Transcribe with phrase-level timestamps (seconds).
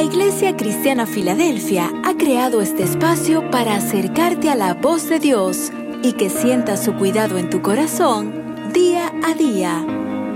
[0.00, 5.70] La Iglesia Cristiana Filadelfia ha creado este espacio para acercarte a la voz de Dios
[6.02, 9.84] y que sientas su cuidado en tu corazón día a día.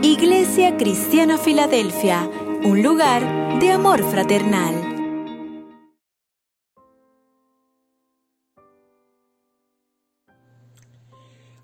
[0.02, 2.28] Iglesia Cristiana Filadelfia,
[2.62, 4.74] un lugar de amor fraternal.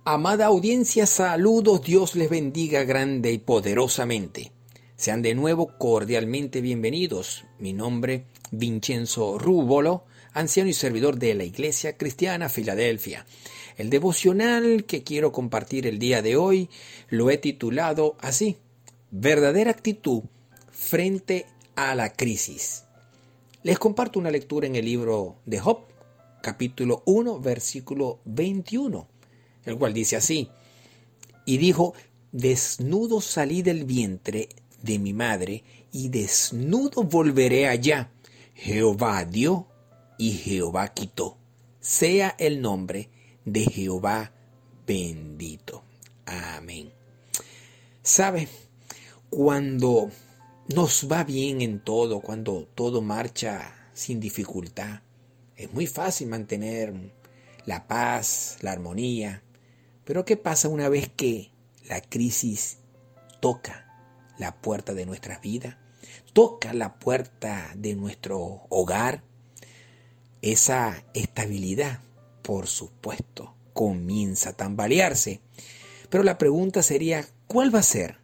[0.07, 4.53] Amada audiencia, saludos, Dios les bendiga grande y poderosamente.
[5.01, 7.47] Sean de nuevo cordialmente bienvenidos.
[7.59, 13.25] Mi nombre, Vincenzo Rúbolo, anciano y servidor de la Iglesia Cristiana Filadelfia.
[13.79, 16.69] El devocional que quiero compartir el día de hoy
[17.09, 18.59] lo he titulado así,
[19.11, 20.25] Verdadera actitud
[20.71, 21.47] frente
[21.77, 22.85] a la crisis.
[23.63, 25.79] Les comparto una lectura en el libro de Job,
[26.43, 29.09] capítulo 1, versículo 21,
[29.65, 30.51] el cual dice así,
[31.47, 31.95] y dijo,
[32.33, 34.51] desnudo salí del vientre
[34.83, 38.11] de mi madre, y desnudo volveré allá.
[38.55, 39.69] Jehová dio
[40.19, 41.39] y Jehová quitó.
[41.81, 43.09] Sea el nombre
[43.45, 44.33] de Jehová
[44.87, 45.83] bendito.
[46.27, 46.93] Amén.
[48.03, 48.49] ¿Sabe?
[49.31, 50.11] Cuando
[50.75, 55.01] nos va bien en todo, cuando todo marcha sin dificultad,
[55.57, 56.93] es muy fácil mantener
[57.67, 59.43] la paz, la armonía.
[60.05, 61.51] Pero ¿qué pasa una vez que
[61.89, 62.79] la crisis
[63.41, 63.90] toca
[64.41, 65.79] la puerta de nuestra vida,
[66.33, 69.23] toca la puerta de nuestro hogar,
[70.43, 72.01] esa estabilidad,
[72.43, 75.41] por supuesto, comienza a tambalearse.
[76.09, 78.17] Pero la pregunta sería, ¿cuál va a ser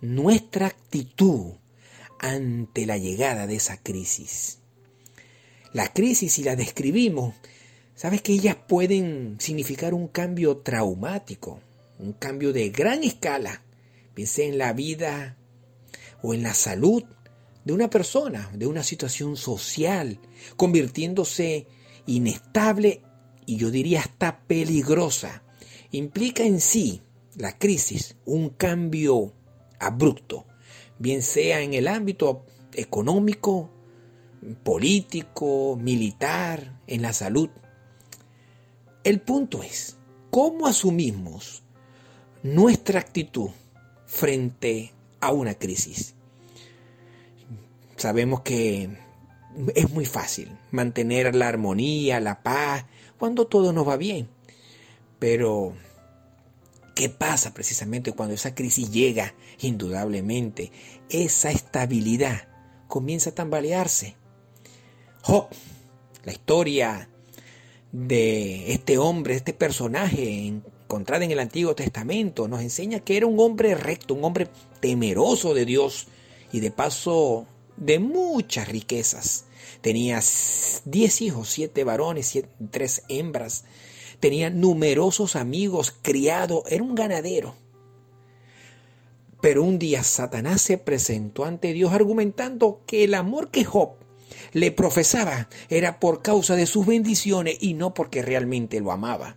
[0.00, 1.52] nuestra actitud
[2.18, 4.58] ante la llegada de esa crisis?
[5.72, 7.34] La crisis, si la describimos,
[7.94, 11.60] sabes que ellas pueden significar un cambio traumático,
[12.00, 13.62] un cambio de gran escala.
[14.14, 15.36] Pensé en la vida
[16.24, 17.04] o en la salud
[17.66, 20.18] de una persona, de una situación social,
[20.56, 21.66] convirtiéndose
[22.06, 23.02] inestable
[23.44, 25.42] y yo diría hasta peligrosa.
[25.90, 27.02] Implica en sí
[27.36, 29.34] la crisis un cambio
[29.78, 30.46] abrupto,
[30.98, 33.70] bien sea en el ámbito económico,
[34.62, 37.50] político, militar, en la salud.
[39.04, 39.98] El punto es,
[40.30, 41.64] ¿cómo asumimos
[42.42, 43.50] nuestra actitud
[44.06, 46.13] frente a una crisis.
[48.04, 48.90] Sabemos que
[49.74, 52.84] es muy fácil mantener la armonía, la paz,
[53.18, 54.28] cuando todo nos va bien.
[55.18, 55.72] Pero,
[56.94, 59.32] ¿qué pasa precisamente cuando esa crisis llega?
[59.58, 60.70] Indudablemente,
[61.08, 62.46] esa estabilidad
[62.88, 64.16] comienza a tambalearse.
[65.22, 65.46] Job,
[66.24, 67.08] la historia
[67.90, 73.40] de este hombre, este personaje encontrada en el Antiguo Testamento, nos enseña que era un
[73.40, 74.50] hombre recto, un hombre
[74.80, 76.08] temeroso de Dios
[76.52, 77.46] y de paso
[77.76, 79.46] de muchas riquezas.
[79.80, 80.20] Tenía
[80.84, 82.38] diez hijos, siete varones,
[82.70, 83.64] tres hembras.
[84.20, 87.54] Tenía numerosos amigos, criado, era un ganadero.
[89.40, 93.96] Pero un día Satanás se presentó ante Dios argumentando que el amor que Job
[94.52, 99.36] le profesaba era por causa de sus bendiciones y no porque realmente lo amaba.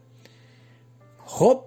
[1.26, 1.66] Job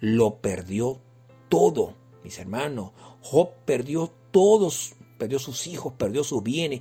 [0.00, 1.00] lo perdió
[1.48, 1.94] todo,
[2.24, 2.90] mis hermanos.
[3.20, 6.80] Job perdió todos, perdió sus hijos, perdió sus bienes.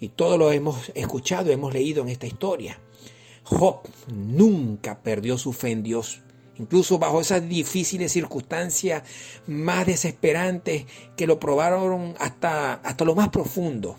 [0.00, 2.78] Y todo lo hemos escuchado, hemos leído en esta historia.
[3.44, 6.20] Job nunca perdió su fe en Dios.
[6.58, 9.02] Incluso bajo esas difíciles circunstancias
[9.46, 10.86] más desesperantes
[11.16, 13.96] que lo probaron hasta, hasta lo más profundo.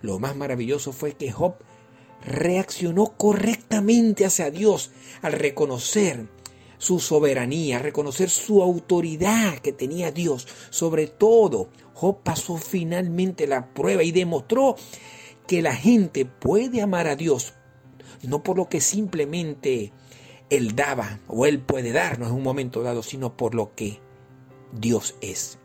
[0.00, 1.56] Lo más maravilloso fue que Job
[2.24, 4.92] reaccionó correctamente hacia Dios
[5.22, 6.28] al reconocer
[6.80, 10.48] su soberanía, reconocer su autoridad que tenía Dios.
[10.70, 14.76] Sobre todo, Job pasó finalmente la prueba y demostró
[15.46, 17.52] que la gente puede amar a Dios,
[18.22, 19.92] no por lo que simplemente
[20.48, 24.00] Él daba o Él puede darnos en un momento dado, sino por lo que
[24.72, 25.58] Dios es.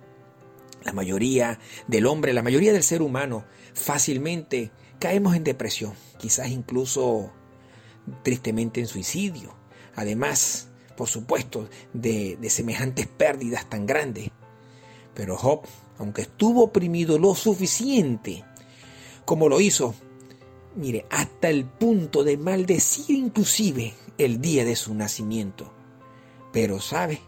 [0.83, 7.31] La mayoría del hombre, la mayoría del ser humano, fácilmente caemos en depresión, quizás incluso
[8.21, 9.55] tristemente en suicidio.
[9.95, 14.29] Además, por supuesto, de, semejantes pérdidas tan grandes.
[15.13, 15.61] Pero Job,
[15.97, 18.43] aunque estuvo oprimido lo suficiente,
[19.25, 19.95] como lo hizo,
[20.75, 25.71] mire, hasta el punto de maldecir inclusive el día de su nacimiento.
[26.51, 27.21] Pero, ¿sabe?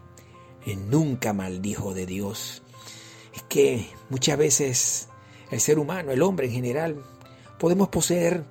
[0.66, 2.62] Él nunca maldijo de Dios.
[3.34, 5.08] Es que muchas veces
[5.50, 7.02] el ser humano, el hombre en general,
[7.58, 8.44] podemos poseer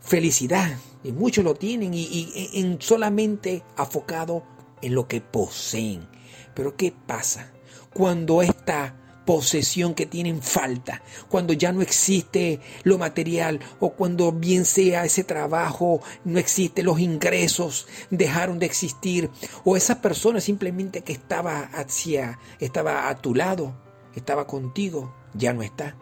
[0.00, 4.42] felicidad, y muchos lo tienen, y, y en solamente afocado
[4.82, 6.08] en lo que poseen.
[6.54, 7.52] Pero ¿qué pasa
[7.92, 8.96] cuando esta
[9.30, 15.22] posesión que tienen falta, cuando ya no existe lo material o cuando bien sea ese
[15.22, 19.30] trabajo, no existe los ingresos, dejaron de existir
[19.64, 23.76] o esa persona simplemente que estaba hacia estaba a tu lado,
[24.16, 25.96] estaba contigo, ya no está.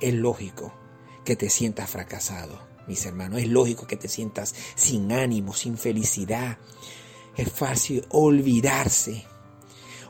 [0.00, 0.74] Es lógico
[1.24, 6.58] que te sientas fracasado, mis hermanos, es lógico que te sientas sin ánimo, sin felicidad.
[7.36, 9.24] Es fácil olvidarse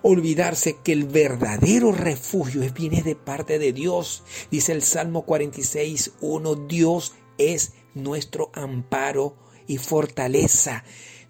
[0.03, 4.23] olvidarse que el verdadero refugio viene de parte de Dios.
[4.53, 9.37] Dice el Salmo 46, 1, Dios es nuestro amparo
[9.67, 10.85] y fortaleza.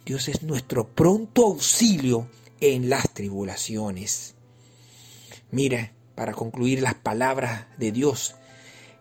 [0.04, 2.28] Dios es nuestro pronto auxilio
[2.60, 4.34] en las tribulaciones.
[5.50, 8.34] Mira, para concluir las palabras de Dios,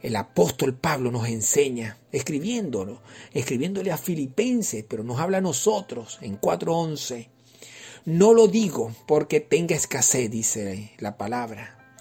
[0.02, 3.02] el apóstol Pablo nos enseña, escribiéndolo,
[3.34, 7.30] escribiéndole a Filipenses, pero nos habla a nosotros en 4.11.
[8.06, 12.00] No lo digo porque tenga escasez, dice la palabra.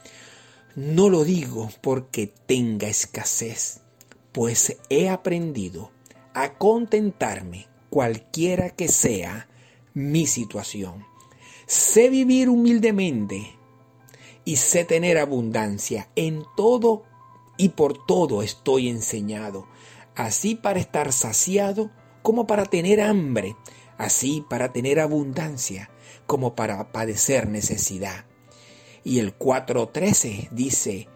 [0.77, 3.81] No lo digo porque tenga escasez,
[4.33, 5.91] pues he aprendido
[6.35, 9.49] a contentarme cualquiera que sea
[9.95, 11.07] mi situación.
[11.67, 13.57] Sé vivir humildemente
[14.45, 16.11] y sé tener abundancia.
[16.17, 17.05] En todo
[17.57, 19.67] y por todo estoy enseñado,
[20.15, 21.91] así para estar saciado
[22.23, 23.57] como para tener hambre,
[23.99, 25.91] así para tener abundancia
[26.27, 28.27] como para padecer necesidad.
[29.05, 31.09] Y el 4.13 dice,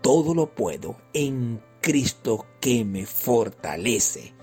[0.00, 4.34] todo lo puedo en Cristo que me fortalece.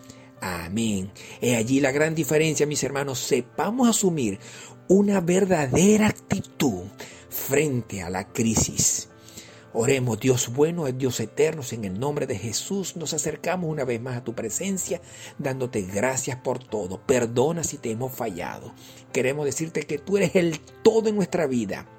[0.41, 1.11] Amén.
[1.41, 3.19] He allí la gran diferencia, mis hermanos.
[3.19, 4.39] Sepamos asumir
[4.87, 6.83] una verdadera actitud
[7.29, 9.09] frente a la crisis.
[9.77, 14.15] Oremos, Dios bueno, Dios eterno, en el nombre de Jesús nos acercamos una vez más
[14.15, 15.01] a tu presencia,
[15.37, 17.01] dándote gracias por todo.
[17.05, 18.73] Perdona si te hemos fallado.
[19.11, 21.89] Queremos decirte que tú eres el todo en nuestra vida.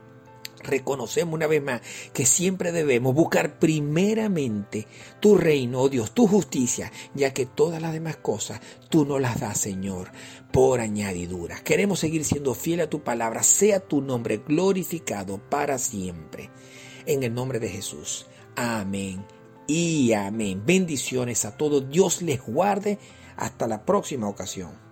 [0.62, 1.82] Reconocemos una vez más
[2.14, 4.86] que siempre debemos buscar primeramente
[5.20, 8.58] tu reino, oh Dios, tu justicia, ya que todas las demás cosas
[8.88, 10.10] tú nos las das, Señor,
[10.50, 11.60] por añadidura.
[11.60, 16.48] Queremos seguir siendo fiel a tu palabra, sea tu nombre glorificado para siempre
[17.06, 18.26] en el nombre de Jesús.
[18.56, 19.24] Amén
[19.66, 20.62] y amén.
[20.64, 21.88] Bendiciones a todos.
[21.90, 22.98] Dios les guarde.
[23.36, 24.85] Hasta la próxima ocasión.